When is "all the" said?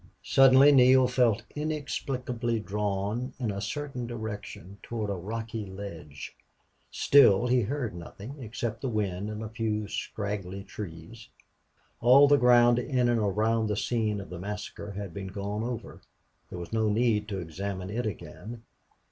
11.99-12.37